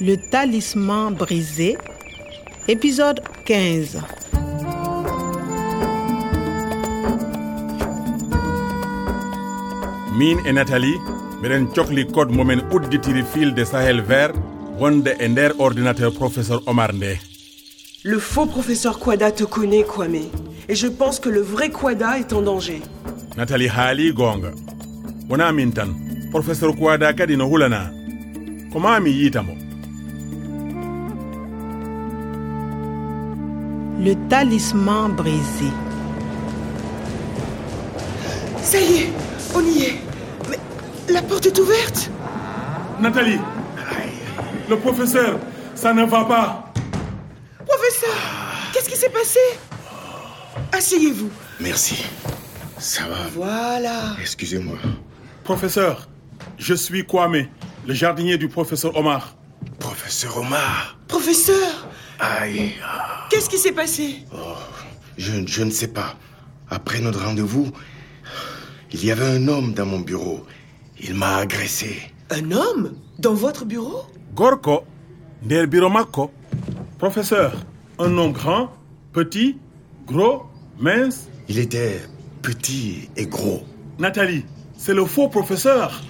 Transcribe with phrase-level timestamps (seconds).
[0.00, 1.76] Le talisman brisé,
[2.66, 4.00] épisode 15.
[10.16, 10.98] min e nathalie
[11.38, 14.34] mbeɗen cohli code momin udditiri fil de sahel vert
[14.80, 17.18] wonde e nder ordinateur professeur omar nde.
[18.04, 20.30] Le faux professeur quada te connaît kwame
[20.68, 22.80] et je pense que le vrai quada est en danger.
[23.36, 24.52] Nathalie haali gonga.
[25.28, 25.90] Wona min tan.
[26.30, 27.90] Professeur quada kadi no hulana.
[28.72, 29.63] Ko ma mi yiitamo?
[34.04, 35.70] le talisman brisé.
[38.62, 39.12] Ça y est,
[39.54, 39.98] on y est.
[40.50, 40.58] Mais
[41.08, 42.10] la porte est ouverte.
[43.00, 43.40] Nathalie,
[44.68, 45.38] le professeur,
[45.74, 46.72] ça ne va pas.
[47.66, 48.14] Professeur,
[48.72, 49.40] qu'est-ce qui s'est passé
[50.72, 51.30] Asseyez-vous.
[51.60, 52.04] Merci.
[52.78, 53.16] Ça va.
[53.34, 54.16] Voilà.
[54.20, 54.76] Excusez-moi.
[55.44, 56.08] Professeur,
[56.58, 57.46] je suis Kwame,
[57.86, 59.34] le jardinier du professeur Omar.
[59.78, 61.86] Professeur Omar Professeur
[62.18, 62.72] Aïe.
[63.30, 64.54] Qu'est-ce qui s'est passé oh,
[65.16, 66.16] je, je ne sais pas.
[66.70, 67.70] Après notre rendez-vous,
[68.92, 70.44] il y avait un homme dans mon bureau.
[71.00, 72.00] Il m'a agressé.
[72.30, 74.04] Un homme Dans votre bureau
[74.34, 74.84] Gorko,
[75.44, 76.30] nder bureau Mako.
[76.98, 77.52] Professeur,
[77.98, 78.70] un homme grand,
[79.12, 79.58] petit,
[80.06, 80.44] gros,
[80.78, 81.28] mince.
[81.48, 82.00] Il était
[82.42, 83.62] petit et gros.
[83.98, 84.44] Nathalie,
[84.76, 86.00] c'est le faux professeur.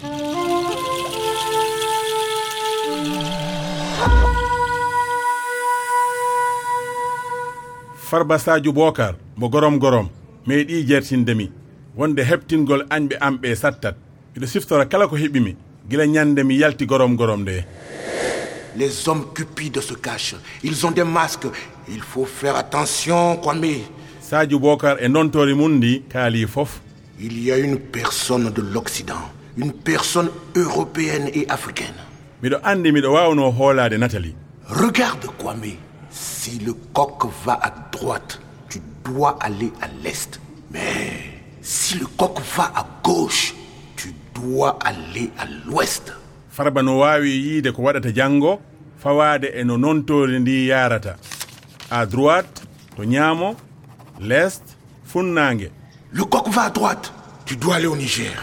[8.05, 10.09] farba sadio bocar mo gorom gorom
[10.47, 11.51] meeɗi jertindemi
[11.97, 13.97] wonde heɓtingol añɓe am ɓe e sattat.
[14.35, 15.57] Miɗo siftora kala ko heɓimi
[15.89, 17.65] gila ñande mi yalti gorom gorom nde.
[18.77, 20.35] Les hommes cupides se cachent.
[20.65, 21.47] Ils ont des masques.
[21.89, 23.83] Il faut faire attention kwame
[24.21, 26.81] sadio bocar e nontori mum ndi kaali fof.
[27.21, 31.95] Il y a une personne de l'occident une personne européenne et africaine.
[32.43, 34.35] Miɗo andi miɗo wawno hoolade nathalie.
[34.69, 35.77] Regarde kwame
[36.15, 40.41] Si le coq va à droite, tu dois aller à l'est.
[40.71, 43.53] Mais si le coq va à gauche,
[43.97, 46.13] tu dois aller à l'ouest.
[46.51, 48.61] farba no wawi yiide ko waɗata janngo
[49.03, 51.17] fawade e no nontore ndi yarata
[51.91, 52.63] à droite
[52.97, 53.57] to ñaamo
[54.21, 54.63] l'est
[55.05, 55.71] funnangue
[56.13, 57.13] le coq va à droite
[57.45, 58.39] tu dois aller au niger.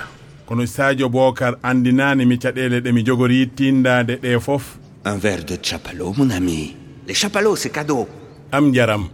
[0.46, 5.56] Kono sadio bocar andinani mi caɗele ɗe mi jogori tindade ɗe foof un verre de
[5.62, 6.76] chapalo mon ami.
[7.12, 8.08] les chapalots c'est cadeau.
[8.54, 9.10] Am jaram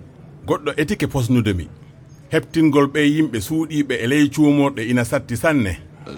[0.45, 1.67] goɗɗo etike posnudemi
[2.31, 5.73] heɓtingol ɓe yimɓe suuɗiɓe e ley cuumorɗe ina satti sanne.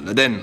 [0.06, 0.34] L'aden.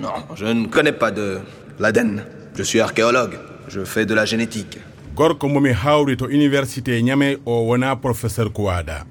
[0.00, 1.40] Non je ne connais pas de
[1.80, 2.22] l'aden.
[2.54, 3.34] Je suis archéologue.
[3.68, 4.78] Je fais de la génétique.
[5.16, 9.02] Gorko momi hawri to université ñame o wona professeur kuwaɗa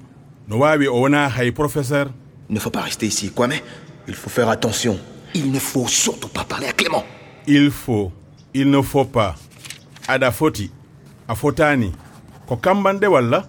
[0.48, 2.06] no wawi o wona hay professeur?
[2.48, 3.62] Il ne faut pas rester ici quoi mais
[4.08, 4.98] il faut faire attention.
[5.34, 7.04] Il ne faut surtout pas parler à clément.
[7.46, 8.10] Il faut
[8.54, 9.34] il ne faut pas.
[10.08, 10.70] Aɗa foti.
[11.28, 11.92] a fotani
[12.46, 13.44] ko kambanɗe walla?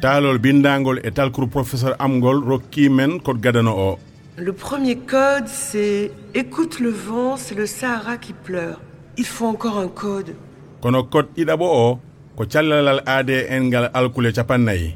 [0.00, 3.98] Taalol bindagol e talkuru professeur amgol rokki men kod gadano o.
[4.38, 8.80] Le premier code c'est écoute le vent c'est le sahara qui pleure
[9.16, 10.34] il faut encore un code.
[10.80, 11.98] Kono kod ɗiɗaɓo o
[12.36, 14.94] ko callalal adn ngal alkule capannayyi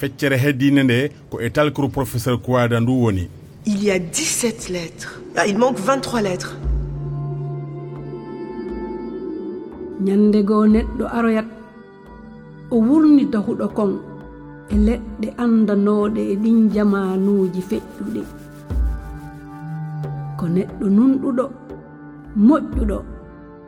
[0.00, 0.98] feccere heddinde nde
[1.30, 3.28] ko e talkuru professeur kuwada ndu woni.
[3.66, 5.20] Il y a 17 lettres.
[5.36, 6.56] Ah, il manque 23 lettres.
[10.04, 11.48] nyande goo neɗɗo aroyat.
[12.70, 13.92] O wurni dahuɗo kon
[14.72, 18.22] e leɗɗe andanooɗe e ɗin jamanuuji feƴƴuɗe.
[20.38, 21.44] Ko neɗɗo nunɗuɗo
[22.46, 22.98] moƴƴuɗo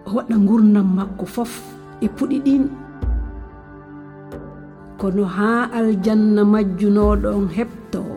[0.06, 1.53] o waɗa ngurnam makko fof
[2.00, 2.65] e puɗi ɗin
[4.98, 8.15] kono haa aljanna majjunooɗo on heɓtoo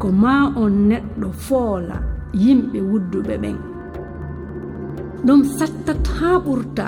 [0.00, 1.96] ko maa on neɗɗo foola
[2.42, 3.58] yimɓe wudduɓe ɓen.
[5.26, 6.86] Ɗum sattat haa ɓurta.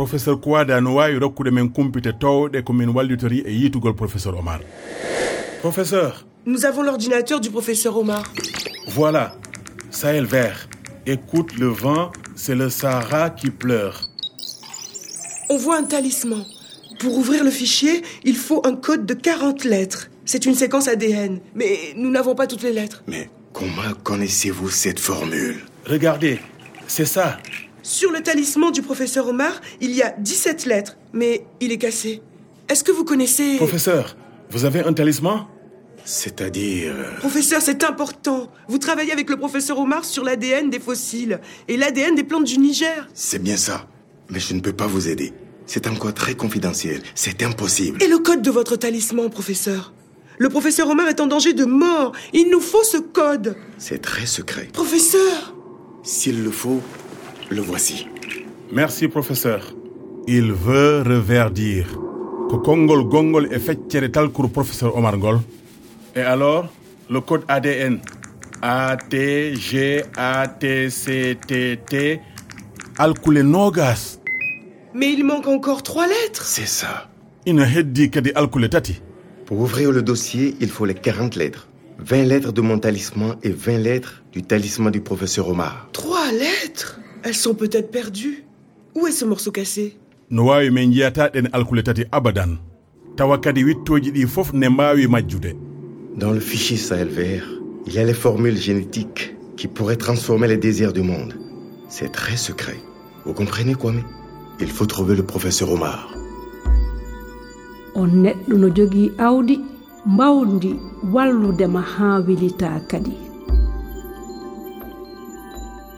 [0.00, 4.60] professeur kowada no wawi rokkude men kumpite towɗe komin wallitori e yitugol professeur omar.
[5.60, 6.24] Professeur.
[6.46, 8.22] Nous avons l'ordinateur du professeur omar.
[8.94, 9.34] Voilà.
[9.90, 10.68] Sahel vert.
[11.04, 14.08] Écoute le vent c'est le sahara qui pleure.
[15.50, 16.46] On voit un talisman.
[16.98, 20.08] Pour ouvrir le fichier il faut un code de 40 lettres.
[20.24, 23.02] C'est une séquence adn mais nous n'avons pas toutes les lettres.
[23.06, 25.58] Mais comment connaissez-vous cette formule?
[25.84, 26.40] Regardez.
[26.86, 27.36] C'est ça.
[27.82, 32.22] Sur le talisman du professeur Omar, il y a 17 lettres, mais il est cassé.
[32.68, 33.56] Est-ce que vous connaissez...
[33.56, 34.16] Professeur,
[34.50, 35.46] vous avez un talisman
[36.04, 36.92] c'est-à-dire...
[36.96, 38.50] Euh, professeur, c'est important.
[38.68, 42.58] Vous travaillez avec le professeur Omar sur l'ADN des fossiles et l'ADN des plantes du
[42.58, 43.08] Niger.
[43.14, 43.86] C'est bien ça.
[44.30, 45.32] Mais je ne peux pas vous aider.
[45.66, 47.02] C'est encore très confidentiel.
[47.14, 48.02] C'est impossible.
[48.02, 49.92] Et le code de votre talisman, professeur
[50.38, 52.12] Le professeur Omar est en danger de mort.
[52.32, 53.56] Il nous faut ce code.
[53.78, 54.68] C'est très secret.
[54.72, 55.54] Professeur
[56.02, 56.82] S'il le faut,
[57.50, 58.06] le voici.
[58.72, 59.74] Merci professeur.
[60.26, 61.86] Il veut reverdir.
[62.48, 65.40] Ko konngol gonngol e feccere talkuru professeur omar ngol.
[66.14, 66.68] Et alors
[67.08, 68.00] le code adn
[68.62, 69.14] atgatctt
[72.98, 74.18] alkule nogas.
[74.94, 76.44] Mais il manque encore trois lettres.
[76.44, 77.08] C'est ça.
[77.46, 79.00] Ina heddi kadi alkule tati.
[79.46, 81.68] Pour ouvrir le dossier il faut les 40 lettres.
[81.98, 85.88] 20 lettres de mon talisman et 20 lettres du talisman du professeur omar.
[85.92, 86.98] Trois lettres?
[87.22, 88.44] elles sont peut-être perdues.
[88.94, 89.96] Où est ce morceau cassé?
[90.30, 92.58] No wawi min jiyata ɗen alkule tati abadan.
[93.16, 95.56] Tawa kadi wittoji ɗi fof ne mbawi majjude.
[96.16, 97.46] Dans le fichier sahel vert
[97.86, 101.34] il y a les formules génétiques qui pourraient transformer les désirs du monde.
[101.88, 102.76] C'est très secret.
[103.24, 104.02] Vous comprenez kwame
[104.60, 106.08] il faut trouver le professeur omar.
[107.94, 109.60] On neɗɗo no jogii awdi
[110.06, 110.76] mbawdi
[111.12, 113.12] walludema haa wilita kadi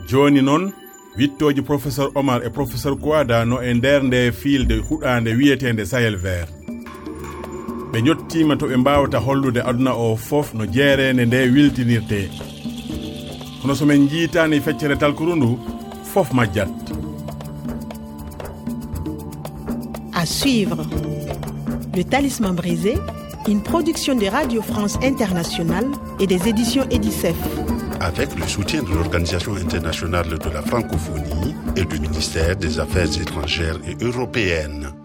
[0.09, 0.73] joni noon
[1.17, 6.51] wittoji professeur omar e professeur kowadano e nder nde fiilde huɗande wiyetede sahel vert.
[7.93, 12.31] Ɓe jottima to ɓe mbawata hollude aduna o fof no jeerende nde wiltinirte.
[13.63, 15.59] Kono somin jiitani feccere talkuru ndu
[16.13, 16.69] fof majjat.
[20.13, 20.87] À suivre.
[21.97, 22.95] Le talisman brisé
[23.49, 25.87] une production de radio france internationale
[26.21, 27.37] et des éditions edicef.
[28.03, 33.79] avec le soutien de l'Organisation internationale de la francophonie et du ministère des Affaires étrangères
[33.87, 35.02] et européennes.